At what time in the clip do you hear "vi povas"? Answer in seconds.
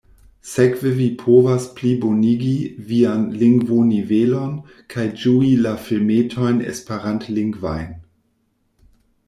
0.99-1.67